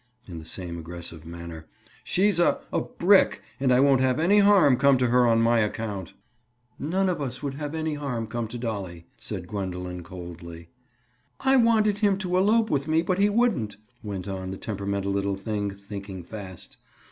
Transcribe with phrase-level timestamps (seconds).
[0.27, 1.67] In the same aggressive manner.
[2.03, 6.13] "She's a—a brick and I won't have any harm come to her on my account."
[6.79, 10.69] "None of us would have any harm come to Dolly," said Gwendoline coldly.
[11.41, 15.35] "I wanted him to elope with me, but he wouldn't," went on the temperamental little
[15.35, 16.77] thing, thinking fast.